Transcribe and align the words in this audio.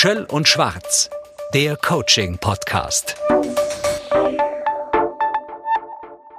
Schöll 0.00 0.28
und 0.30 0.48
Schwarz, 0.48 1.10
der 1.54 1.74
Coaching-Podcast. 1.76 3.16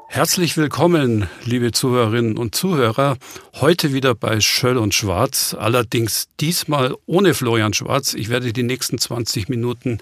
Herzlich 0.08 0.56
willkommen, 0.56 1.28
liebe 1.44 1.74
Zuhörerinnen 1.74 2.38
und 2.38 2.56
Zuhörer. 2.56 3.18
Heute 3.60 3.92
wieder 3.92 4.16
bei 4.16 4.40
Schöll 4.40 4.78
und 4.78 4.94
Schwarz, 4.94 5.58
allerdings 5.60 6.30
diesmal 6.40 6.96
ohne 7.06 7.34
Florian 7.34 7.74
Schwarz. 7.74 8.14
Ich 8.14 8.30
werde 8.30 8.54
die 8.54 8.64
nächsten 8.64 8.98
20 8.98 9.50
Minuten 9.50 9.98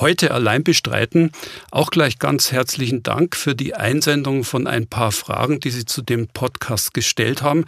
heute 0.00 0.32
allein 0.32 0.64
bestreiten. 0.64 1.30
Auch 1.70 1.90
gleich 1.90 2.18
ganz 2.18 2.50
herzlichen 2.50 3.04
Dank 3.04 3.36
für 3.36 3.54
die 3.54 3.76
Einsendung 3.76 4.42
von 4.42 4.66
ein 4.66 4.88
paar 4.88 5.12
Fragen, 5.12 5.60
die 5.60 5.70
Sie 5.70 5.84
zu 5.84 6.02
dem 6.02 6.26
Podcast 6.26 6.92
gestellt 6.92 7.40
haben. 7.40 7.66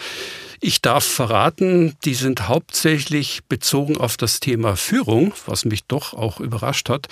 Ich 0.61 0.83
darf 0.83 1.05
verraten, 1.05 1.95
die 2.05 2.15
sind 2.15 2.49
hauptsächlich 2.49 3.43
bezogen 3.49 3.97
auf 3.97 4.17
das 4.17 4.41
Thema 4.41 4.75
Führung, 4.75 5.33
was 5.47 5.65
mich 5.65 5.85
doch 5.85 6.15
auch 6.15 6.41
überrascht 6.41 6.89
hat. 6.89 7.07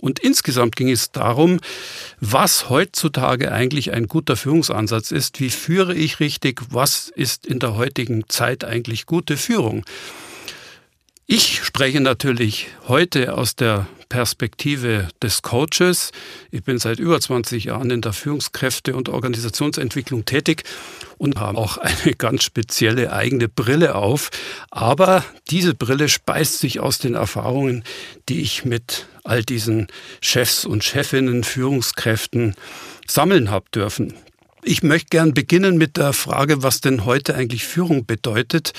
Und 0.00 0.18
insgesamt 0.18 0.76
ging 0.76 0.90
es 0.90 1.10
darum, 1.10 1.60
was 2.20 2.68
heutzutage 2.68 3.52
eigentlich 3.52 3.92
ein 3.92 4.06
guter 4.06 4.36
Führungsansatz 4.36 5.12
ist. 5.12 5.40
Wie 5.40 5.50
führe 5.50 5.94
ich 5.94 6.20
richtig? 6.20 6.60
Was 6.68 7.08
ist 7.08 7.46
in 7.46 7.58
der 7.58 7.76
heutigen 7.76 8.28
Zeit 8.28 8.64
eigentlich 8.64 9.06
gute 9.06 9.38
Führung? 9.38 9.84
Ich 11.32 11.62
spreche 11.62 12.00
natürlich 12.00 12.66
heute 12.88 13.34
aus 13.34 13.54
der 13.54 13.86
Perspektive 14.08 15.06
des 15.22 15.42
Coaches. 15.42 16.10
Ich 16.50 16.64
bin 16.64 16.80
seit 16.80 16.98
über 16.98 17.20
20 17.20 17.66
Jahren 17.66 17.88
in 17.92 18.00
der 18.00 18.12
Führungskräfte- 18.12 18.94
und 18.94 19.08
Organisationsentwicklung 19.08 20.24
tätig 20.24 20.64
und 21.18 21.38
habe 21.38 21.56
auch 21.56 21.78
eine 21.78 22.14
ganz 22.18 22.42
spezielle 22.42 23.12
eigene 23.12 23.48
Brille 23.48 23.94
auf. 23.94 24.30
Aber 24.72 25.24
diese 25.50 25.72
Brille 25.72 26.08
speist 26.08 26.58
sich 26.58 26.80
aus 26.80 26.98
den 26.98 27.14
Erfahrungen, 27.14 27.84
die 28.28 28.40
ich 28.40 28.64
mit 28.64 29.06
all 29.22 29.44
diesen 29.44 29.86
Chefs 30.20 30.64
und 30.64 30.82
Chefinnen, 30.82 31.44
Führungskräften 31.44 32.56
sammeln 33.06 33.52
habe 33.52 33.66
dürfen. 33.72 34.14
Ich 34.62 34.82
möchte 34.82 35.10
gern 35.10 35.32
beginnen 35.32 35.78
mit 35.78 35.96
der 35.96 36.12
Frage, 36.12 36.64
was 36.64 36.80
denn 36.80 37.04
heute 37.04 37.36
eigentlich 37.36 37.64
Führung 37.64 38.04
bedeutet. 38.04 38.72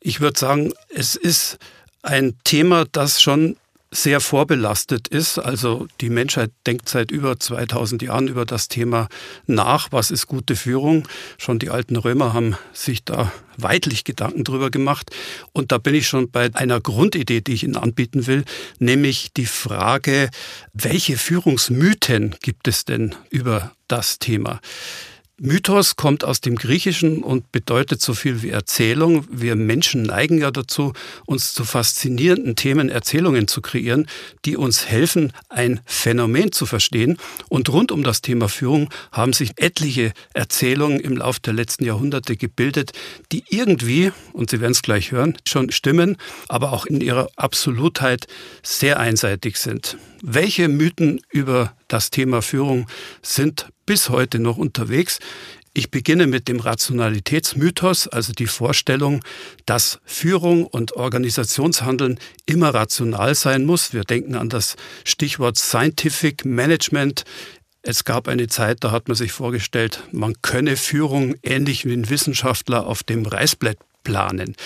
Ich 0.00 0.20
würde 0.20 0.40
sagen, 0.40 0.72
es 0.88 1.14
ist 1.16 1.58
ein 2.02 2.36
Thema, 2.44 2.84
das 2.90 3.22
schon 3.22 3.56
sehr 3.92 4.20
vorbelastet 4.20 5.08
ist. 5.08 5.38
Also 5.38 5.86
die 6.00 6.08
Menschheit 6.08 6.50
denkt 6.66 6.88
seit 6.88 7.10
über 7.10 7.38
2000 7.38 8.02
Jahren 8.02 8.26
über 8.26 8.46
das 8.46 8.68
Thema 8.68 9.08
nach, 9.46 9.88
was 9.92 10.10
ist 10.10 10.26
gute 10.26 10.56
Führung. 10.56 11.06
Schon 11.36 11.58
die 11.58 11.68
alten 11.68 11.96
Römer 11.96 12.32
haben 12.32 12.56
sich 12.72 13.04
da 13.04 13.30
weitlich 13.58 14.04
Gedanken 14.04 14.44
drüber 14.44 14.70
gemacht. 14.70 15.10
Und 15.52 15.72
da 15.72 15.78
bin 15.78 15.94
ich 15.94 16.08
schon 16.08 16.30
bei 16.30 16.48
einer 16.54 16.80
Grundidee, 16.80 17.42
die 17.42 17.52
ich 17.52 17.64
Ihnen 17.64 17.76
anbieten 17.76 18.26
will, 18.26 18.44
nämlich 18.78 19.34
die 19.34 19.46
Frage, 19.46 20.30
welche 20.72 21.18
Führungsmythen 21.18 22.34
gibt 22.40 22.68
es 22.68 22.86
denn 22.86 23.14
über 23.28 23.72
das 23.88 24.18
Thema? 24.18 24.60
Mythos 25.44 25.96
kommt 25.96 26.22
aus 26.22 26.40
dem 26.40 26.54
Griechischen 26.54 27.24
und 27.24 27.50
bedeutet 27.50 28.00
so 28.00 28.14
viel 28.14 28.42
wie 28.42 28.50
Erzählung. 28.50 29.26
Wir 29.28 29.56
Menschen 29.56 30.04
neigen 30.04 30.38
ja 30.38 30.52
dazu, 30.52 30.92
uns 31.26 31.52
zu 31.52 31.64
faszinierenden 31.64 32.54
Themen 32.54 32.88
Erzählungen 32.88 33.48
zu 33.48 33.60
kreieren, 33.60 34.06
die 34.44 34.56
uns 34.56 34.86
helfen, 34.86 35.32
ein 35.48 35.80
Phänomen 35.84 36.52
zu 36.52 36.64
verstehen. 36.64 37.16
Und 37.48 37.68
rund 37.70 37.90
um 37.90 38.04
das 38.04 38.20
Thema 38.20 38.48
Führung 38.48 38.88
haben 39.10 39.32
sich 39.32 39.50
etliche 39.56 40.12
Erzählungen 40.32 41.00
im 41.00 41.16
Laufe 41.16 41.40
der 41.40 41.54
letzten 41.54 41.86
Jahrhunderte 41.86 42.36
gebildet, 42.36 42.92
die 43.32 43.42
irgendwie, 43.48 44.12
und 44.32 44.48
Sie 44.48 44.60
werden 44.60 44.70
es 44.70 44.82
gleich 44.82 45.10
hören, 45.10 45.36
schon 45.44 45.72
stimmen, 45.72 46.18
aber 46.46 46.72
auch 46.72 46.86
in 46.86 47.00
ihrer 47.00 47.26
Absolutheit 47.34 48.28
sehr 48.62 49.00
einseitig 49.00 49.56
sind. 49.56 49.96
Welche 50.24 50.68
Mythen 50.68 51.20
über 51.32 51.74
das 51.88 52.10
Thema 52.10 52.42
Führung 52.42 52.86
sind 53.22 53.70
bis 53.86 54.08
heute 54.08 54.38
noch 54.38 54.56
unterwegs? 54.56 55.18
Ich 55.74 55.90
beginne 55.90 56.28
mit 56.28 56.46
dem 56.46 56.60
Rationalitätsmythos, 56.60 58.06
also 58.06 58.32
die 58.32 58.46
Vorstellung, 58.46 59.24
dass 59.66 59.98
Führung 60.04 60.64
und 60.64 60.92
Organisationshandeln 60.92 62.20
immer 62.46 62.72
rational 62.72 63.34
sein 63.34 63.64
muss. 63.64 63.92
Wir 63.92 64.04
denken 64.04 64.36
an 64.36 64.48
das 64.48 64.76
Stichwort 65.04 65.58
Scientific 65.58 66.44
Management. 66.44 67.24
Es 67.82 68.04
gab 68.04 68.28
eine 68.28 68.46
Zeit, 68.46 68.84
da 68.84 68.92
hat 68.92 69.08
man 69.08 69.16
sich 69.16 69.32
vorgestellt, 69.32 70.04
man 70.12 70.40
könne 70.40 70.76
Führung 70.76 71.34
ähnlich 71.42 71.84
wie 71.84 71.94
ein 71.94 72.10
Wissenschaftler 72.10 72.86
auf 72.86 73.02
dem 73.02 73.26
Reißbrett 73.26 73.78
planen. 74.02 74.56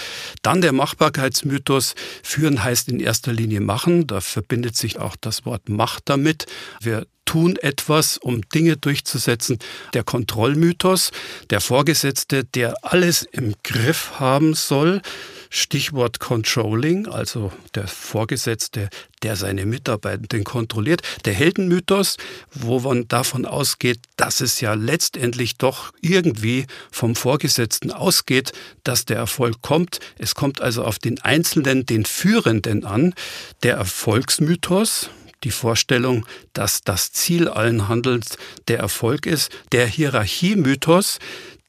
Dann 0.43 0.61
der 0.61 0.73
Machbarkeitsmythos. 0.73 1.95
Führen 2.23 2.63
heißt 2.63 2.89
in 2.89 3.01
erster 3.01 3.33
Linie 3.33 3.61
machen. 3.61 4.07
Da 4.07 4.21
verbindet 4.21 4.77
sich 4.77 4.99
auch 4.99 5.17
das 5.21 5.45
Wort 5.45 5.69
Macht 5.69 6.09
damit. 6.09 6.47
Wir 6.81 7.07
tun 7.25 7.57
etwas, 7.57 8.17
um 8.19 8.43
Dinge 8.49 8.77
durchzusetzen. 8.77 9.59
Der 9.93 10.05
Kontrollmythos, 10.05 11.11
der 11.51 11.61
Vorgesetzte, 11.61 12.45
der 12.45 12.75
alles 12.83 13.23
im 13.23 13.55
Griff 13.63 14.13
haben 14.19 14.55
soll, 14.55 15.03
Stichwort 15.51 16.21
Controlling, 16.21 17.07
also 17.07 17.53
der 17.75 17.89
Vorgesetzte, 17.89 18.89
der 19.23 19.37
seine 19.37 19.67
Mitarbeitenden 19.67 20.45
kontrolliert. 20.45 21.03
Der 21.25 21.35
Heldenmythos, 21.35 22.17
wo 22.53 22.81
man 22.81 23.09
davon 23.09 23.47
ausgeht, 23.47 24.01
dass 24.17 24.41
es 24.41 24.61
ja 24.61 24.75
letztendlich 24.75 25.57
doch 25.57 25.93
irgendwie 26.01 26.67
vom 26.91 27.15
Vorgesetzten 27.15 27.91
ausgeht, 27.91 28.53
dass 28.85 29.05
der 29.05 29.17
Erfolg 29.17 29.63
kommt. 29.63 30.01
Es 30.19 30.35
kommt 30.35 30.61
also 30.61 30.85
auf 30.85 30.99
den 30.99 31.21
Einzelnen, 31.21 31.87
den 31.87 32.05
Führenden 32.05 32.85
an. 32.85 33.15
Der 33.63 33.77
Erfolgsmythos, 33.77 35.11
die 35.45 35.51
Vorstellung, 35.51 36.27
dass 36.53 36.83
das 36.83 37.13
Ziel 37.13 37.49
allen 37.49 37.89
Handelns 37.89 38.37
der 38.69 38.79
Erfolg 38.79 39.27
ist. 39.27 39.51
Der 39.73 39.87
Hierarchiemythos, 39.87 41.19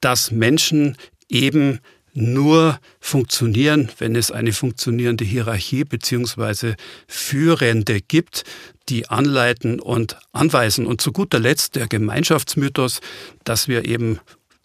dass 0.02 0.32
Menschen 0.32 0.98
eben 1.30 1.80
nur 2.18 2.80
funktionieren, 3.00 3.92
wenn 4.00 4.16
es 4.16 4.32
eine 4.32 4.52
funktionierende 4.52 5.24
Hierarchie 5.24 5.84
beziehungsweise 5.84 6.76
Führende 7.08 8.02
gibt, 8.02 8.44
die 8.90 9.08
anleiten 9.08 9.80
und 9.80 10.18
anweisen. 10.32 10.88
Und 10.88 11.00
zu 11.00 11.12
guter 11.12 11.38
Letzt 11.38 11.76
der 11.76 11.88
Gemeinschaftsmythos, 11.88 13.02
dass 13.44 13.68
wir 13.68 13.86
eben 13.86 14.20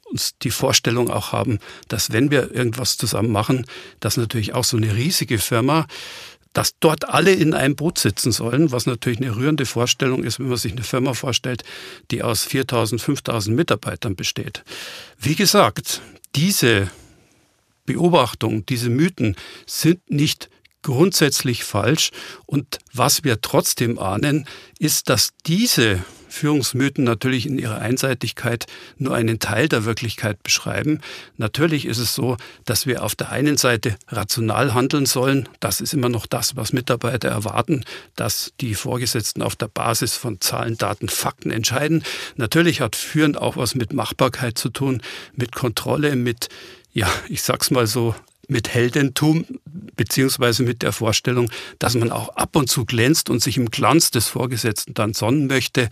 uns 0.05 0.33
die 0.43 0.51
Vorstellung 0.51 1.11
auch 1.11 1.33
haben, 1.33 1.59
dass 1.89 2.11
wenn 2.11 2.31
wir 2.31 2.55
irgendwas 2.55 2.97
zusammen 2.97 3.31
machen, 3.31 3.67
dass 4.01 4.17
natürlich 4.17 4.55
auch 4.55 4.65
so 4.65 4.79
eine 4.79 4.95
riesige 4.97 5.39
Firma 5.39 5.87
dass 6.55 6.79
dort 6.81 7.09
alle 7.09 7.33
in 7.33 7.55
einem 7.55 7.77
Boot 7.77 7.99
sitzen 7.99 8.31
sollen, 8.31 8.73
was 8.73 8.85
natürlich 8.85 9.21
eine 9.21 9.35
rührende 9.35 9.65
Vorstellung 9.65 10.23
ist, 10.23 10.39
wenn 10.39 10.49
man 10.49 10.59
sich 10.59 10.73
eine 10.73 10.83
Firma 10.83 11.15
vorstellt, 11.15 11.65
die 12.11 12.23
aus 12.23 12.45
4000, 12.45 13.01
5000 13.01 13.57
Mitarbeitern 13.57 14.17
besteht. 14.17 14.63
Wie 15.19 15.35
gesagt, 15.35 16.03
diese 16.35 16.91
Beobachtungen, 17.85 18.65
diese 18.67 18.91
Mythen 18.91 19.37
sind 19.67 20.11
nicht 20.11 20.49
grundsätzlich 20.83 21.65
falsch. 21.65 22.11
Und 22.47 22.79
was 22.93 23.25
wir 23.25 23.41
trotzdem 23.41 23.99
ahnen, 23.99 24.47
ist, 24.79 25.09
dass 25.09 25.31
diese 25.47 26.05
Führungsmythen 26.33 27.05
natürlich 27.05 27.47
in 27.47 27.59
ihrer 27.59 27.79
Einseitigkeit 27.79 28.65
nur 28.97 29.15
einen 29.15 29.39
Teil 29.39 29.69
der 29.69 29.85
Wirklichkeit 29.85 30.43
beschreiben. 30.43 31.01
Natürlich 31.37 31.85
ist 31.85 31.99
es 31.99 32.15
so, 32.15 32.39
dass 32.65 32.87
wir 32.87 33.05
auf 33.05 33.15
der 33.15 33.31
einen 33.31 33.59
Seite 33.59 33.97
rational 34.09 34.73
handeln 34.73 35.05
sollen. 35.05 35.49
Das 35.61 35.81
ist 35.81 35.93
immer 35.93 36.09
noch 36.09 36.27
das, 36.27 36.57
was 36.57 36.73
Mitarbeiter 36.73 37.29
erwarten, 37.29 37.85
dass 38.17 38.53
die 38.61 38.75
Vorgesetzten 38.75 39.43
auf 39.43 39.57
der 39.57 39.69
Basis 39.69 40.17
von 40.17 40.41
Zahlen, 40.41 40.79
Daten, 40.79 41.11
Fakten 41.11 41.51
entscheiden. 41.51 42.03
Natürlich 42.37 42.81
hat 42.81 42.97
Führen 42.97 43.37
auch 43.37 43.59
was 43.59 43.75
mit 43.75 43.93
Machbarkeit 43.93 44.57
zu 44.57 44.71
tun, 44.71 45.03
mit 45.35 45.55
Kontrolle, 45.55 46.17
mit 46.17 46.49
ja, 46.93 47.11
ich 47.29 47.43
sag's 47.43 47.71
mal 47.71 47.87
so, 47.87 48.15
mit 48.49 48.69
Heldentum 48.69 49.47
beziehungsweise 49.97 50.63
mit 50.63 50.83
der 50.83 50.93
Vorstellung, 50.93 51.51
dass 51.79 51.95
man 51.95 52.11
auch 52.11 52.31
ab 52.31 52.57
und 52.57 52.69
zu 52.69 52.85
glänzt 52.85 53.31
und 53.31 53.43
sich 53.43 53.57
im 53.57 53.71
Glanz 53.71 54.11
des 54.11 54.29
Vorgesetzten 54.29 54.95
dann 54.95 55.15
sonnen 55.15 55.47
möchte. 55.47 55.89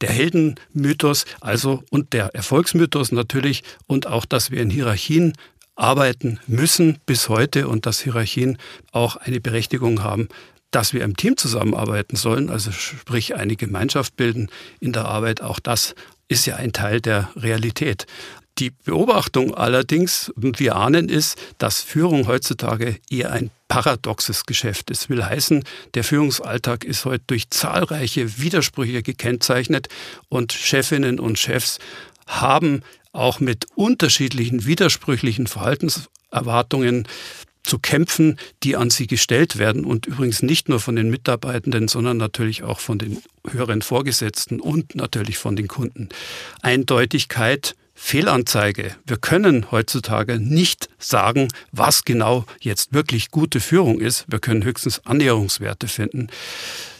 Der 0.00 0.10
Heldenmythos 0.10 1.24
also 1.40 1.82
und 1.90 2.12
der 2.12 2.34
Erfolgsmythos 2.34 3.12
natürlich 3.12 3.62
und 3.86 4.06
auch, 4.06 4.24
dass 4.24 4.50
wir 4.50 4.60
in 4.60 4.70
Hierarchien 4.70 5.32
arbeiten 5.74 6.38
müssen 6.46 6.98
bis 7.06 7.28
heute 7.28 7.68
und 7.68 7.86
dass 7.86 8.00
Hierarchien 8.00 8.58
auch 8.90 9.16
eine 9.16 9.40
Berechtigung 9.40 10.02
haben, 10.02 10.28
dass 10.70 10.92
wir 10.92 11.04
im 11.04 11.16
Team 11.16 11.36
zusammenarbeiten 11.36 12.16
sollen, 12.16 12.50
also 12.50 12.72
sprich 12.72 13.34
eine 13.34 13.56
Gemeinschaft 13.56 14.16
bilden 14.16 14.48
in 14.80 14.92
der 14.92 15.04
Arbeit, 15.04 15.40
auch 15.40 15.60
das 15.60 15.94
ist 16.28 16.46
ja 16.46 16.56
ein 16.56 16.72
Teil 16.72 17.00
der 17.00 17.30
Realität. 17.36 18.06
Die 18.58 18.70
Beobachtung 18.70 19.54
allerdings, 19.54 20.32
wir 20.36 20.76
ahnen, 20.76 21.08
ist, 21.08 21.38
dass 21.58 21.80
Führung 21.80 22.26
heutzutage 22.26 22.98
eher 23.10 23.32
ein 23.32 23.50
paradoxes 23.68 24.44
Geschäft 24.44 24.90
ist. 24.90 25.08
Will 25.08 25.24
heißen, 25.24 25.64
der 25.94 26.04
Führungsalltag 26.04 26.84
ist 26.84 27.06
heute 27.06 27.24
durch 27.26 27.48
zahlreiche 27.48 28.38
Widersprüche 28.38 29.02
gekennzeichnet 29.02 29.88
und 30.28 30.52
Chefinnen 30.52 31.18
und 31.18 31.38
Chefs 31.38 31.78
haben 32.26 32.82
auch 33.12 33.40
mit 33.40 33.66
unterschiedlichen 33.74 34.66
widersprüchlichen 34.66 35.46
Verhaltenserwartungen 35.46 37.08
zu 37.62 37.78
kämpfen, 37.78 38.38
die 38.62 38.76
an 38.76 38.90
sie 38.90 39.06
gestellt 39.06 39.56
werden 39.56 39.84
und 39.84 40.06
übrigens 40.06 40.42
nicht 40.42 40.68
nur 40.68 40.80
von 40.80 40.96
den 40.96 41.10
Mitarbeitenden, 41.10 41.88
sondern 41.88 42.16
natürlich 42.16 42.62
auch 42.64 42.80
von 42.80 42.98
den 42.98 43.22
höheren 43.48 43.82
Vorgesetzten 43.82 44.60
und 44.60 44.94
natürlich 44.94 45.38
von 45.38 45.56
den 45.56 45.68
Kunden. 45.68 46.08
Eindeutigkeit, 46.60 47.76
Fehlanzeige. 48.04 48.96
Wir 49.06 49.16
können 49.16 49.70
heutzutage 49.70 50.40
nicht 50.40 50.88
sagen, 50.98 51.46
was 51.70 52.04
genau 52.04 52.44
jetzt 52.60 52.92
wirklich 52.92 53.30
gute 53.30 53.60
Führung 53.60 54.00
ist. 54.00 54.26
Wir 54.28 54.40
können 54.40 54.64
höchstens 54.64 55.00
Annäherungswerte 55.06 55.86
finden. 55.86 56.26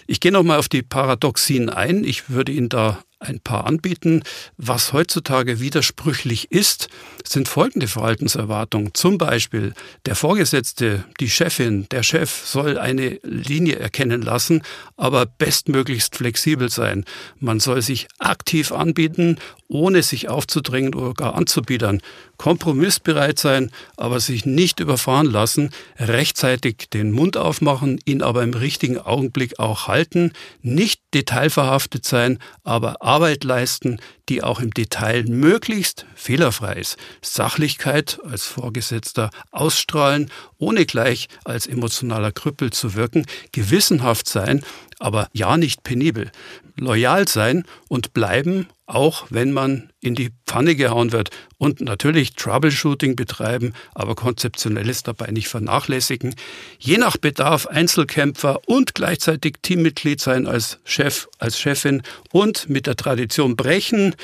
Ich 0.07 0.21
gehe 0.21 0.31
nochmal 0.31 0.61
auf 0.61 0.69
die 0.69 0.83
Paradoxien 0.83 1.69
ein. 1.71 2.05
Ich 2.05 2.31
würde 2.31 2.53
Ihnen 2.53 2.69
da 2.69 3.03
ein 3.23 3.41
paar 3.41 3.67
anbieten. 3.67 4.23
Was 4.57 4.93
heutzutage 4.93 5.61
widersprüchlich 5.61 6.51
ist, 6.51 6.89
sind 7.25 7.49
folgende 7.49 7.89
Verhaltenserwartungen. 7.89 8.95
Zum 8.95 9.19
Beispiel 9.19 9.75
der 10.07 10.15
Vorgesetzte, 10.15 11.05
die 11.21 11.31
Chefin, 11.31 11.87
der 11.91 12.03
Chef 12.03 12.47
soll 12.47 12.79
eine 12.79 13.21
Linie 13.23 13.77
erkennen 13.77 14.23
lassen, 14.23 14.63
aber 14.97 15.27
bestmöglichst 15.27 16.17
flexibel 16.17 16.69
sein. 16.69 17.05
Man 17.39 17.61
soll 17.61 17.83
sich 17.83 18.09
aktiv 18.19 18.73
anbieten, 18.73 19.39
ohne 19.69 20.03
sich 20.03 20.29
aufzudrängen 20.29 20.95
oder 20.95 21.15
gar 21.15 21.35
anzubiedern. 21.35 22.03
Kompromissbereit 22.37 23.39
sein, 23.39 23.71
aber 23.97 24.21
sich 24.21 24.45
nicht 24.45 24.81
überfahren 24.81 25.31
lassen, 25.31 25.71
rechtzeitig 25.99 26.91
den 26.93 27.13
Mund 27.13 27.37
aufmachen, 27.37 28.01
ihn 28.05 28.23
aber 28.23 28.43
im 28.43 28.55
richtigen 28.55 28.99
Augenblick 28.99 29.59
auch 29.59 29.87
halten, 29.87 30.33
nicht 30.61 31.02
detailverhaftet 31.15 32.05
sein, 32.05 32.39
aber 32.65 33.03
Arbeit 33.03 33.45
leisten, 33.45 34.01
die 34.29 34.43
auch 34.43 34.61
im 34.61 34.73
Detail 34.73 35.25
möglichst 35.25 36.07
fehlerfrei 36.15 36.75
ist. 36.75 36.97
Sachlichkeit 37.21 38.19
als 38.25 38.47
Vorgesetzter 38.47 39.31
ausstrahlen, 39.51 40.31
ohne 40.59 40.87
gleich 40.87 41.29
als 41.45 41.67
emotionaler 41.67 42.33
Krüppel 42.33 42.73
zu 42.73 42.95
wirken, 42.95 43.27
gewissenhaft 43.53 44.29
sein, 44.29 44.65
aber 44.99 45.29
ja 45.33 45.57
nicht 45.57 45.83
penibel. 45.83 46.31
Loyal 46.77 47.29
sein 47.29 47.65
und 47.89 48.15
bleiben, 48.15 48.69
auch 48.93 49.27
wenn 49.31 49.53
man 49.53 49.91
in 50.01 50.15
die 50.15 50.31
Pfanne 50.47 50.77
gehauen 50.77 51.13
wird. 51.13 51.31
Und 51.59 51.81
natürlich 51.81 52.35
Troubleshooting 52.35 53.17
betreiben, 53.17 53.73
aber 53.95 54.15
konzeptionelles 54.15 55.03
dabei 55.03 55.31
nicht 55.31 55.49
vernachlässigen. 55.49 56.35
Je 56.79 56.99
nach 56.99 57.17
Bedarf 57.17 57.67
Einzelkämpfer 57.67 58.61
und 58.67 58.95
gleichzeitig 58.95 59.57
Teammitglied 59.63 60.21
sein 60.21 60.47
als 60.47 60.79
Chef, 60.85 61.29
als 61.39 61.59
Chefin 61.59 62.03
und 62.33 62.69
mit 62.69 62.87
der 62.87 62.97
Tradition 62.97 63.57
brechen, 63.57 64.15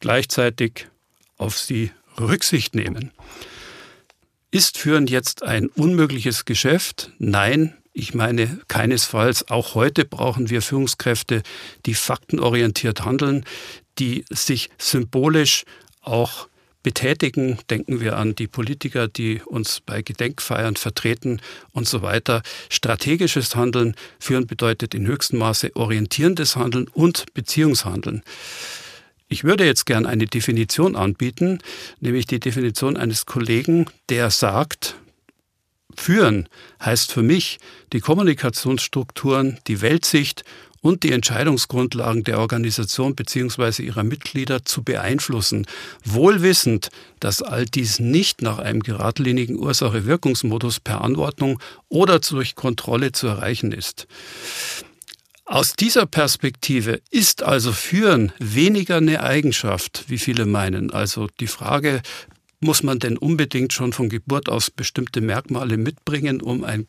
gleichzeitig 0.00 0.88
auf 1.36 1.58
sie 1.58 1.90
Rücksicht 2.18 2.74
nehmen. 2.74 3.10
Ist 4.50 4.78
Führen 4.78 5.06
jetzt 5.06 5.42
ein 5.42 5.66
unmögliches 5.68 6.46
Geschäft? 6.46 7.10
Nein, 7.18 7.74
ich 7.92 8.14
meine 8.14 8.60
keinesfalls. 8.68 9.48
Auch 9.50 9.74
heute 9.74 10.04
brauchen 10.04 10.50
wir 10.50 10.62
Führungskräfte, 10.62 11.42
die 11.84 11.94
faktenorientiert 11.94 13.04
handeln, 13.04 13.44
die 13.98 14.24
sich 14.30 14.70
symbolisch 14.78 15.64
auch 16.02 16.48
betätigen. 16.82 17.58
Denken 17.68 18.00
wir 18.00 18.16
an 18.16 18.36
die 18.36 18.46
Politiker, 18.46 19.08
die 19.08 19.42
uns 19.42 19.80
bei 19.80 20.02
Gedenkfeiern 20.02 20.76
vertreten 20.76 21.40
und 21.72 21.88
so 21.88 22.00
weiter. 22.02 22.42
Strategisches 22.70 23.56
Handeln 23.56 23.96
führen 24.20 24.46
bedeutet 24.46 24.94
in 24.94 25.04
höchstem 25.04 25.40
Maße 25.40 25.74
orientierendes 25.74 26.54
Handeln 26.54 26.86
und 26.86 27.34
Beziehungshandeln. 27.34 28.22
Ich 29.28 29.42
würde 29.42 29.64
jetzt 29.64 29.86
gern 29.86 30.06
eine 30.06 30.26
Definition 30.26 30.94
anbieten, 30.94 31.58
nämlich 31.98 32.26
die 32.26 32.38
Definition 32.38 32.96
eines 32.96 33.26
Kollegen, 33.26 33.86
der 34.08 34.30
sagt, 34.30 34.94
führen 35.96 36.48
heißt 36.84 37.10
für 37.10 37.22
mich, 37.22 37.58
die 37.92 38.00
Kommunikationsstrukturen, 38.00 39.58
die 39.66 39.80
Weltsicht 39.80 40.44
und 40.86 41.02
die 41.02 41.10
Entscheidungsgrundlagen 41.10 42.22
der 42.22 42.38
Organisation 42.38 43.16
bzw. 43.16 43.82
ihrer 43.82 44.04
Mitglieder 44.04 44.64
zu 44.64 44.84
beeinflussen, 44.84 45.66
wohlwissend, 46.04 46.90
dass 47.18 47.42
all 47.42 47.66
dies 47.66 47.98
nicht 47.98 48.40
nach 48.40 48.58
einem 48.58 48.80
geradlinigen 48.82 49.56
Ursache-Wirkungsmodus 49.56 50.78
per 50.80 51.00
Anordnung 51.02 51.60
oder 51.88 52.20
durch 52.20 52.54
Kontrolle 52.54 53.10
zu 53.10 53.26
erreichen 53.26 53.72
ist. 53.72 54.06
Aus 55.44 55.74
dieser 55.74 56.06
Perspektive 56.06 57.00
ist 57.10 57.42
also 57.42 57.72
Führen 57.72 58.32
weniger 58.38 58.96
eine 58.96 59.22
Eigenschaft, 59.22 60.04
wie 60.08 60.18
viele 60.18 60.46
meinen. 60.46 60.92
Also 60.92 61.28
die 61.40 61.46
Frage, 61.46 62.00
muss 62.60 62.82
man 62.82 62.98
denn 62.98 63.18
unbedingt 63.18 63.72
schon 63.72 63.92
von 63.92 64.08
Geburt 64.08 64.48
aus 64.48 64.70
bestimmte 64.70 65.20
Merkmale 65.20 65.76
mitbringen, 65.76 66.40
um 66.40 66.64
ein 66.64 66.86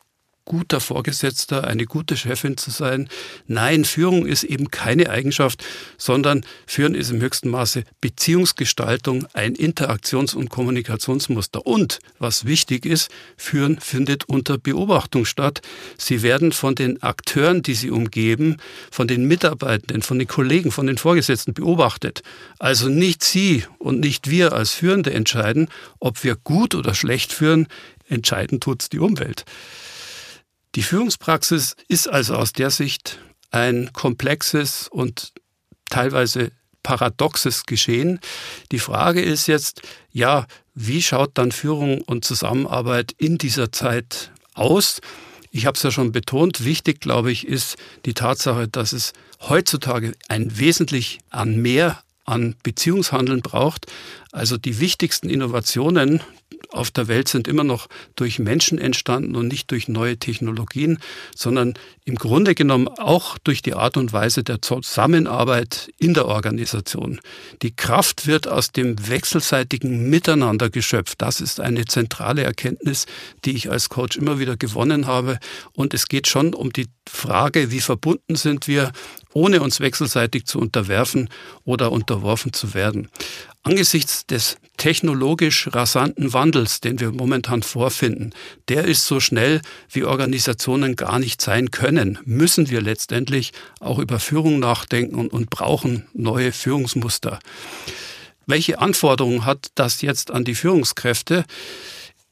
guter 0.48 0.80
Vorgesetzter, 0.80 1.66
eine 1.66 1.86
gute 1.86 2.16
Chefin 2.16 2.56
zu 2.56 2.72
sein. 2.72 3.10
Nein, 3.48 3.84
Führung 3.84 4.26
ist 4.26 4.44
eben 4.44 4.72
keine 4.72 5.10
Eigenschaft, 5.10 5.64
sondern 5.98 6.46
Führen 6.66 6.96
ist 6.96 7.12
im 7.12 7.22
höchsten 7.22 7.50
Maße 7.50 7.84
Beziehungsgestaltung, 8.00 9.28
ein 9.34 9.56
Interaktions- 9.56 10.34
und 10.34 10.50
Kommunikationsmuster. 10.50 11.68
Und 11.68 12.00
was 12.18 12.46
wichtig 12.46 12.86
ist, 12.86 13.12
Führen 13.36 13.80
findet 13.82 14.30
unter 14.30 14.58
Beobachtung 14.58 15.26
statt. 15.26 15.62
Sie 15.98 16.22
werden 16.22 16.54
von 16.54 16.76
den 16.76 17.04
Akteuren, 17.04 17.62
die 17.62 17.74
sie 17.74 17.92
umgeben, 17.92 18.58
von 18.90 19.08
den 19.08 19.26
Mitarbeitenden, 19.26 20.02
von 20.02 20.18
den 20.18 20.30
Kollegen, 20.30 20.72
von 20.72 20.88
den 20.88 20.98
Vorgesetzten 20.98 21.54
beobachtet. 21.54 22.24
Also 22.58 22.88
nicht 22.88 23.24
Sie 23.24 23.66
und 23.80 24.00
nicht 24.00 24.30
wir 24.30 24.54
als 24.54 24.72
Führende 24.72 25.12
entscheiden, 25.12 25.68
ob 26.00 26.24
wir 26.24 26.38
gut 26.38 26.74
oder 26.74 26.94
schlecht 26.94 27.34
führen, 27.34 27.68
entscheiden 28.08 28.62
tut's 28.62 28.88
die 28.88 29.00
Umwelt. 29.00 29.44
Die 30.78 30.84
Führungspraxis 30.84 31.76
ist 31.88 32.08
also 32.08 32.36
aus 32.36 32.54
der 32.54 32.70
Sicht 32.70 33.18
ein 33.50 33.92
komplexes 33.94 34.88
und 34.88 35.34
teilweise 35.90 36.52
paradoxes 36.84 37.66
Geschehen. 37.66 38.20
Die 38.72 38.78
Frage 38.78 39.24
ist 39.24 39.48
jetzt, 39.48 39.82
ja, 40.12 40.46
wie 40.76 41.02
schaut 41.02 41.32
dann 41.34 41.52
Führung 41.52 42.02
und 42.02 42.26
Zusammenarbeit 42.26 43.12
in 43.18 43.40
dieser 43.40 43.72
Zeit 43.72 44.32
aus? 44.54 45.02
Ich 45.50 45.66
habe 45.66 45.76
es 45.76 45.82
ja 45.82 45.90
schon 45.90 46.12
betont, 46.12 46.64
wichtig, 46.64 47.02
glaube 47.02 47.32
ich, 47.32 47.48
ist 47.48 47.78
die 48.06 48.14
Tatsache, 48.14 48.68
dass 48.68 48.94
es 48.94 49.14
heutzutage 49.50 50.14
ein 50.28 50.60
wesentlich 50.60 51.18
an 51.32 51.60
mehr 51.60 52.04
an 52.24 52.56
Beziehungshandeln 52.62 53.42
braucht. 53.42 53.88
Also 54.32 54.58
die 54.58 54.80
wichtigsten 54.80 55.28
Innovationen, 55.28 56.22
auf 56.70 56.92
der 56.92 57.08
Welt 57.08 57.28
sind 57.28 57.48
immer 57.48 57.64
noch 57.64 57.88
durch 58.16 58.40
Menschen 58.40 58.78
entstanden 58.78 59.36
und 59.36 59.48
nicht 59.48 59.72
durch 59.72 59.88
neue 59.88 60.18
Technologien, 60.18 61.00
sondern 61.36 61.74
im 62.06 62.16
Grunde 62.16 62.56
genommen 62.56 62.88
auch 62.88 63.38
durch 63.38 63.62
die 63.62 63.74
Art 63.74 63.98
und 63.98 64.14
Weise 64.14 64.44
der 64.44 64.62
Zusammenarbeit 64.62 65.92
in 65.98 66.14
der 66.14 66.26
Organisation. 66.28 67.20
Die 67.62 67.76
Kraft 67.76 68.28
wird 68.28 68.48
aus 68.48 68.72
dem 68.72 69.08
wechselseitigen 69.08 70.10
Miteinander 70.10 70.70
geschöpft. 70.70 71.22
Das 71.22 71.42
ist 71.42 71.60
eine 71.60 71.86
zentrale 71.86 72.44
Erkenntnis, 72.44 73.06
die 73.46 73.52
ich 73.52 73.72
als 73.72 73.90
Coach 73.90 74.18
immer 74.18 74.40
wieder 74.40 74.58
gewonnen 74.58 75.08
habe. 75.08 75.40
Und 75.74 75.94
es 75.94 76.08
geht 76.08 76.28
schon 76.28 76.54
um 76.54 76.72
die 76.74 76.88
Frage, 77.08 77.72
wie 77.72 77.82
verbunden 77.82 78.36
sind 78.36 78.68
wir, 78.68 78.92
ohne 79.34 79.62
uns 79.62 79.80
wechselseitig 79.80 80.46
zu 80.46 80.60
unterwerfen 80.60 81.30
oder 81.64 81.92
unterworfen 81.92 82.54
zu 82.54 82.74
werden. 82.74 83.10
Angesichts 83.68 84.26
des 84.26 84.56
technologisch 84.78 85.68
rasanten 85.74 86.32
Wandels, 86.32 86.80
den 86.80 87.02
wir 87.02 87.12
momentan 87.12 87.64
vorfinden, 87.64 88.32
der 88.70 88.86
ist 88.86 89.06
so 89.06 89.20
schnell, 89.20 89.62
wie 89.92 90.06
Organisationen 90.06 90.96
gar 90.96 91.20
nicht 91.20 91.42
sein 91.42 91.70
können, 91.70 92.18
müssen 92.24 92.70
wir 92.70 92.82
letztendlich 92.82 93.52
auch 93.82 94.00
über 94.00 94.22
Führung 94.22 94.60
nachdenken 94.60 95.28
und, 95.28 95.50
brauchen 95.50 96.08
neue 96.14 96.54
Führungsmuster. 96.54 97.40
Welche 98.46 98.80
Anforderungen 98.80 99.44
hat 99.44 99.68
das 99.76 100.02
jetzt 100.02 100.32
an 100.32 100.46
die 100.46 100.56
Führungskräfte? 100.56 101.44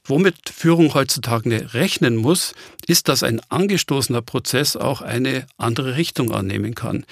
Womit 0.06 0.36
Führung 0.48 0.94
heutzutage 0.94 1.74
rechnen 1.74 2.16
muss, 2.16 2.54
ist, 2.86 3.08
dass 3.08 3.22
ein 3.22 3.42
angestoßener 3.50 4.22
Prozess 4.22 4.74
auch 4.74 5.02
eine 5.02 5.46
andere 5.58 5.96
Richtung 5.96 6.32
annehmen 6.32 6.74
kann 6.74 7.04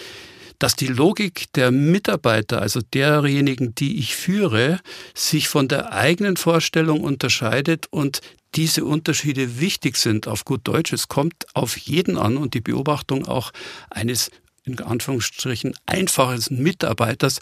dass 0.58 0.76
die 0.76 0.86
Logik 0.86 1.52
der 1.54 1.70
Mitarbeiter, 1.70 2.60
also 2.60 2.80
derjenigen, 2.80 3.74
die 3.74 3.98
ich 3.98 4.14
führe, 4.16 4.80
sich 5.14 5.48
von 5.48 5.68
der 5.68 5.92
eigenen 5.92 6.36
Vorstellung 6.36 7.00
unterscheidet 7.00 7.86
und 7.90 8.20
diese 8.54 8.84
Unterschiede 8.84 9.60
wichtig 9.60 9.96
sind. 9.96 10.28
Auf 10.28 10.44
gut 10.44 10.62
Deutsch, 10.64 10.92
es 10.92 11.08
kommt 11.08 11.46
auf 11.54 11.76
jeden 11.76 12.16
an 12.16 12.36
und 12.36 12.54
die 12.54 12.60
Beobachtung 12.60 13.26
auch 13.26 13.50
eines 13.90 14.30
in 14.64 14.80
Anführungsstrichen 14.80 15.74
einfaches 15.86 16.50
Mitarbeiters 16.50 17.40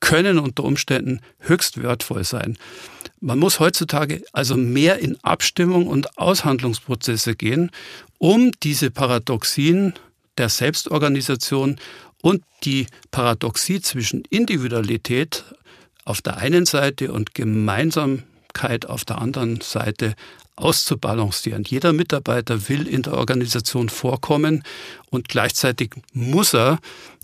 können 0.00 0.38
unter 0.38 0.64
Umständen 0.64 1.20
höchst 1.40 1.82
wertvoll 1.82 2.24
sein. 2.24 2.56
Man 3.20 3.38
muss 3.38 3.58
heutzutage 3.58 4.22
also 4.32 4.56
mehr 4.56 4.98
in 5.00 5.18
Abstimmung 5.24 5.88
und 5.88 6.18
Aushandlungsprozesse 6.18 7.34
gehen, 7.34 7.70
um 8.18 8.52
diese 8.62 8.90
Paradoxien 8.90 9.94
der 10.36 10.48
Selbstorganisation 10.48 11.80
und 12.22 12.42
die 12.64 12.86
Paradoxie 13.10 13.80
zwischen 13.80 14.24
Individualität 14.30 15.44
auf 16.04 16.22
der 16.22 16.38
einen 16.38 16.66
Seite 16.66 17.12
und 17.12 17.34
Gemeinsamkeit 17.34 18.86
auf 18.86 19.04
der 19.04 19.18
anderen 19.18 19.60
Seite 19.60 20.14
auszubalancieren. 20.56 21.64
Jeder 21.64 21.92
Mitarbeiter 21.92 22.68
will 22.68 22.88
in 22.88 23.02
der 23.02 23.14
Organisation 23.14 23.88
vorkommen 23.88 24.64
und 25.10 25.28
gleichzeitig 25.28 25.90
muss 26.12 26.54
er 26.54 26.78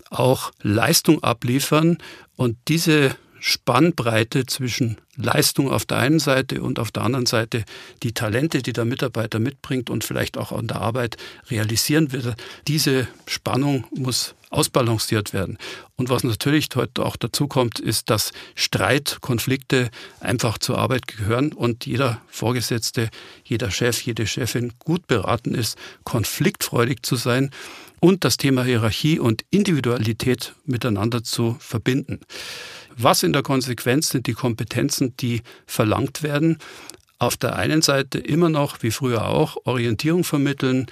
auch 0.09 0.51
Leistung 0.61 1.21
abliefern 1.23 1.97
und 2.37 2.57
diese 2.67 3.15
Spannbreite 3.47 4.47
zwischen 4.47 4.97
Leistung 5.17 5.71
auf 5.71 5.85
der 5.85 5.97
einen 5.97 6.17
Seite 6.17 6.63
und 6.63 6.79
auf 6.79 6.91
der 6.91 7.03
anderen 7.03 7.27
Seite 7.27 7.63
die 8.01 8.11
Talente, 8.11 8.63
die 8.63 8.73
der 8.73 8.85
Mitarbeiter 8.85 9.37
mitbringt 9.37 9.91
und 9.91 10.03
vielleicht 10.03 10.39
auch 10.39 10.51
an 10.51 10.65
der 10.65 10.81
Arbeit 10.81 11.17
realisieren 11.51 12.11
wird. 12.11 12.35
Diese 12.67 13.07
Spannung 13.27 13.85
muss 13.95 14.33
ausbalanciert 14.49 15.31
werden. 15.31 15.59
Und 15.95 16.09
was 16.09 16.23
natürlich 16.23 16.69
heute 16.73 17.05
auch 17.05 17.17
dazu 17.17 17.47
kommt, 17.47 17.79
ist, 17.79 18.09
dass 18.09 18.31
Streit, 18.55 19.19
Konflikte 19.21 19.91
einfach 20.19 20.57
zur 20.57 20.79
Arbeit 20.79 21.05
gehören 21.05 21.53
und 21.53 21.85
jeder 21.85 22.21
Vorgesetzte, 22.27 23.11
jeder 23.43 23.69
Chef, 23.69 24.01
jede 24.01 24.25
Chefin 24.25 24.73
gut 24.79 25.05
beraten 25.05 25.53
ist, 25.53 25.77
konfliktfreudig 26.03 27.03
zu 27.03 27.15
sein 27.15 27.51
und 27.99 28.23
das 28.23 28.37
Thema 28.37 28.63
Hierarchie 28.63 29.19
und 29.19 29.43
Individualität 29.49 30.53
miteinander 30.65 31.23
zu 31.23 31.55
verbinden. 31.59 32.19
Was 32.97 33.23
in 33.23 33.33
der 33.33 33.43
Konsequenz 33.43 34.09
sind 34.09 34.27
die 34.27 34.33
Kompetenzen, 34.33 35.15
die 35.17 35.41
verlangt 35.65 36.23
werden? 36.23 36.57
Auf 37.17 37.37
der 37.37 37.55
einen 37.55 37.81
Seite 37.81 38.19
immer 38.19 38.49
noch, 38.49 38.83
wie 38.83 38.91
früher 38.91 39.27
auch, 39.27 39.57
Orientierung 39.65 40.23
vermitteln, 40.23 40.87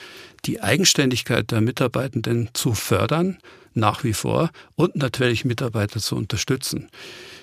die 0.45 0.61
Eigenständigkeit 0.61 1.51
der 1.51 1.61
Mitarbeitenden 1.61 2.49
zu 2.53 2.73
fördern, 2.73 3.37
nach 3.73 4.03
wie 4.03 4.13
vor, 4.13 4.51
und 4.75 4.95
natürlich 4.95 5.45
Mitarbeiter 5.45 5.99
zu 5.99 6.15
unterstützen. 6.15 6.89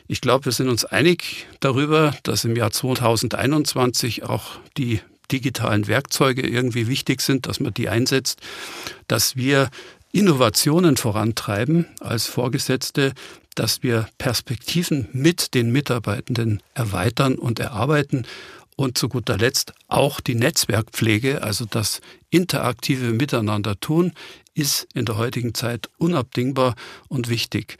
Ich 0.06 0.20
glaube, 0.20 0.46
wir 0.46 0.52
sind 0.52 0.68
uns 0.68 0.84
einig 0.84 1.46
darüber, 1.60 2.14
dass 2.22 2.44
im 2.44 2.56
Jahr 2.56 2.70
2021 2.70 4.24
auch 4.24 4.58
die 4.76 5.00
digitalen 5.32 5.86
Werkzeuge 5.86 6.46
irgendwie 6.46 6.86
wichtig 6.86 7.20
sind, 7.20 7.46
dass 7.46 7.60
man 7.60 7.74
die 7.74 7.88
einsetzt, 7.88 8.40
dass 9.08 9.36
wir 9.36 9.70
Innovationen 10.12 10.96
vorantreiben 10.96 11.86
als 12.00 12.26
Vorgesetzte, 12.26 13.12
dass 13.54 13.82
wir 13.82 14.08
Perspektiven 14.18 15.08
mit 15.12 15.54
den 15.54 15.70
Mitarbeitenden 15.70 16.62
erweitern 16.74 17.36
und 17.36 17.60
erarbeiten 17.60 18.26
und 18.76 18.96
zu 18.96 19.08
guter 19.08 19.36
Letzt 19.36 19.74
auch 19.88 20.20
die 20.20 20.34
Netzwerkpflege, 20.34 21.42
also 21.42 21.66
das 21.66 22.00
interaktive 22.30 23.12
Miteinander 23.12 23.78
tun, 23.78 24.12
ist 24.54 24.88
in 24.94 25.04
der 25.04 25.16
heutigen 25.16 25.54
Zeit 25.54 25.90
unabdingbar 25.98 26.74
und 27.08 27.28
wichtig. 27.28 27.76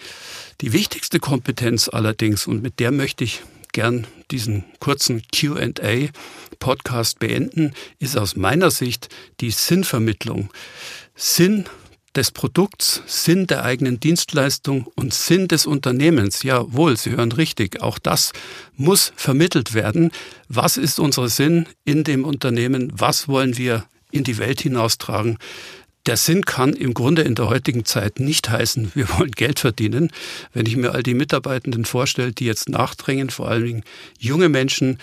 Die 0.61 0.73
wichtigste 0.73 1.19
Kompetenz 1.19 1.88
allerdings, 1.88 2.47
und 2.47 2.62
mit 2.62 2.80
der 2.80 2.90
möchte 2.90 3.25
ich 3.25 3.42
gern 3.73 4.07
diesen 4.31 4.65
kurzen 4.79 5.23
QA-Podcast 5.35 7.19
beenden, 7.19 7.73
ist 7.99 8.17
aus 8.17 8.37
meiner 8.37 8.71
Sicht 8.71 9.09
die 9.41 9.50
Sinnvermittlung. 9.50 10.50
Sinn 11.15 11.67
des 12.15 12.33
Produkts, 12.33 13.03
Sinn 13.07 13.47
der 13.47 13.65
eigenen 13.65 14.00
Dienstleistung 14.00 14.87
und 14.97 15.15
Sinn 15.15 15.49
des 15.49 15.67
Unternehmens. 15.67 16.43
Jawohl, 16.43 16.97
Sie 16.97 17.11
hören 17.11 17.33
richtig. 17.33 17.81
Auch 17.83 17.99
das 17.99 18.33
muss 18.77 19.12
vermittelt 19.15 19.75
werden. 19.75 20.11
Was 20.49 20.77
ist 20.77 20.99
unser 20.99 21.29
Sinn 21.29 21.67
in 21.85 22.03
dem 22.03 22.25
Unternehmen? 22.25 22.93
Was 22.97 23.29
wollen 23.29 23.57
wir 23.57 23.85
in 24.11 24.25
die 24.25 24.39
Welt 24.39 24.61
hinaustragen? 24.61 25.39
Der 26.11 26.17
Sinn 26.17 26.45
kann 26.45 26.73
im 26.73 26.93
Grunde 26.93 27.23
in 27.23 27.37
der 27.37 27.49
heutigen 27.49 27.85
Zeit 27.85 28.19
nicht 28.19 28.50
heißen, 28.50 28.90
wir 28.97 29.09
wollen 29.11 29.31
Geld 29.31 29.61
verdienen. 29.61 30.11
Wenn 30.52 30.67
ich 30.67 30.75
mir 30.76 30.90
all 30.90 31.05
die 31.05 31.14
Mitarbeitenden 31.14 31.85
vorstelle, 31.85 32.33
die 32.33 32.47
jetzt 32.47 32.69
nachdrängen, 32.69 33.31
vor 33.31 33.47
allen 33.47 33.64
Dingen 33.64 33.85
junge 34.19 34.49
Menschen, 34.49 34.99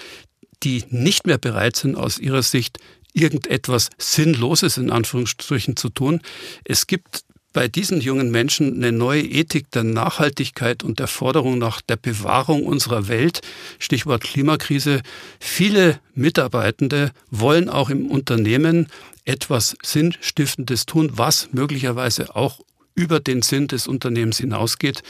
die 0.63 0.83
nicht 0.89 1.25
mehr 1.25 1.37
bereit 1.37 1.77
sind, 1.77 1.95
aus 1.95 2.19
ihrer 2.19 2.43
Sicht 2.43 2.79
irgendetwas 3.13 3.89
Sinnloses 3.97 4.75
in 4.75 4.91
Anführungsstrichen 4.91 5.77
zu 5.77 5.87
tun. 5.87 6.19
Es 6.65 6.87
gibt 6.87 7.23
bei 7.57 7.67
diesen 7.67 8.01
jungen 8.01 8.29
Menschen 8.29 8.75
eine 8.75 8.91
neue 8.91 9.23
Ethik 9.23 9.71
der 9.71 9.83
Nachhaltigkeit 9.83 10.83
und 10.83 10.99
der 10.99 11.07
Forderung 11.07 11.57
nach 11.57 11.81
der 11.81 11.95
Bewahrung 11.95 12.67
unserer 12.67 13.07
Welt. 13.07 13.41
Stichwort 13.79 14.21
Klimakrise. 14.21 15.01
Viele 15.39 15.99
Mitarbeitende 16.13 17.09
wollen 17.31 17.67
auch 17.67 17.89
im 17.89 18.11
Unternehmen 18.11 18.85
etwas 19.25 19.75
Sinnstiftendes 19.81 20.85
tun, 20.85 21.09
was 21.13 21.49
möglicherweise 21.51 22.35
auch 22.35 22.59
über 22.93 23.19
den 23.19 23.41
Sinn 23.41 23.67
des 23.67 23.87
Unternehmens 23.87 24.37
hinausgeht. 24.37 25.01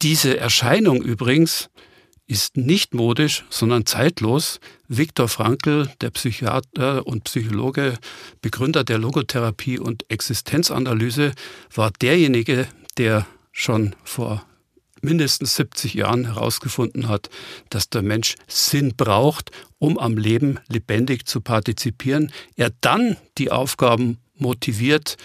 Diese 0.00 0.38
Erscheinung 0.38 1.02
übrigens 1.02 1.68
ist 2.28 2.58
nicht 2.58 2.94
modisch, 2.94 3.44
sondern 3.48 3.86
zeitlos. 3.86 4.60
Viktor 4.86 5.28
Frankl, 5.28 5.90
der 6.02 6.10
Psychiater 6.10 7.06
und 7.06 7.24
Psychologe, 7.24 7.98
Begründer 8.42 8.84
der 8.84 8.98
Logotherapie 8.98 9.78
und 9.78 10.08
Existenzanalyse, 10.10 11.32
war 11.74 11.90
derjenige, 11.90 12.68
der 12.98 13.26
schon 13.50 13.96
vor 14.04 14.44
mindestens 15.00 15.56
70 15.56 15.94
Jahren 15.94 16.26
herausgefunden 16.26 17.08
hat, 17.08 17.30
dass 17.70 17.88
der 17.88 18.02
Mensch 18.02 18.34
Sinn 18.46 18.94
braucht, 18.96 19.50
um 19.78 19.98
am 19.98 20.18
Leben 20.18 20.58
lebendig 20.68 21.26
zu 21.26 21.40
partizipieren. 21.40 22.30
Er 22.56 22.70
dann 22.80 23.16
die 23.38 23.50
Aufgaben 23.50 24.18
motiviert, 24.34 25.16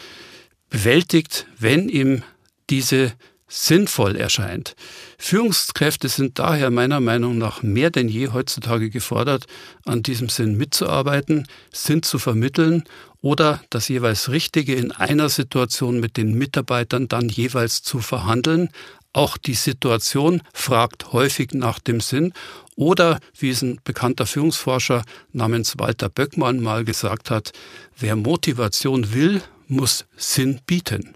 bewältigt, 0.69 1.47
wenn 1.59 1.89
ihm 1.89 2.23
diese 2.69 3.13
sinnvoll 3.53 4.15
erscheint. 4.15 4.75
Führungskräfte 5.19 6.09
sind 6.09 6.39
daher 6.39 6.71
meiner 6.71 6.99
Meinung 6.99 7.37
nach 7.37 7.61
mehr 7.61 7.91
denn 7.91 8.09
je 8.09 8.29
heutzutage 8.29 8.89
gefordert, 8.89 9.45
an 9.85 10.01
diesem 10.01 10.27
Sinn 10.27 10.57
mitzuarbeiten, 10.57 11.47
Sinn 11.71 12.01
zu 12.01 12.17
vermitteln 12.17 12.83
oder 13.21 13.61
das 13.69 13.89
jeweils 13.89 14.29
Richtige 14.29 14.73
in 14.73 14.91
einer 14.91 15.29
Situation 15.29 15.99
mit 15.99 16.17
den 16.17 16.33
Mitarbeitern 16.33 17.07
dann 17.07 17.29
jeweils 17.29 17.83
zu 17.83 17.99
verhandeln. 17.99 18.69
Auch 19.13 19.37
die 19.37 19.53
Situation 19.53 20.41
fragt 20.51 21.13
häufig 21.13 21.53
nach 21.53 21.77
dem 21.77 22.01
Sinn 22.01 22.33
oder, 22.75 23.19
wie 23.37 23.51
es 23.51 23.61
ein 23.61 23.79
bekannter 23.83 24.25
Führungsforscher 24.25 25.03
namens 25.31 25.75
Walter 25.77 26.09
Böckmann 26.09 26.59
mal 26.59 26.83
gesagt 26.83 27.29
hat, 27.29 27.51
wer 27.99 28.15
Motivation 28.15 29.13
will, 29.13 29.43
muss 29.67 30.05
Sinn 30.17 30.59
bieten. 30.65 31.13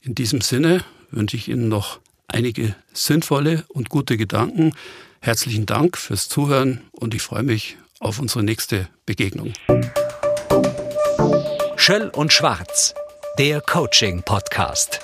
In 0.00 0.14
diesem 0.14 0.40
Sinne 0.40 0.82
wünsche 1.10 1.36
ich 1.36 1.48
Ihnen 1.48 1.68
noch 1.68 2.00
einige 2.28 2.74
sinnvolle 2.92 3.64
und 3.68 3.88
gute 3.88 4.16
Gedanken. 4.16 4.74
Herzlichen 5.20 5.66
Dank 5.66 5.96
fürs 5.96 6.28
Zuhören 6.28 6.82
und 6.92 7.14
ich 7.14 7.22
freue 7.22 7.42
mich 7.42 7.76
auf 8.00 8.18
unsere 8.18 8.42
nächste 8.42 8.88
Begegnung. 9.06 9.52
Schöll 11.76 12.08
und 12.08 12.32
Schwarz, 12.32 12.94
der 13.38 13.60
Coaching-Podcast. 13.60 15.00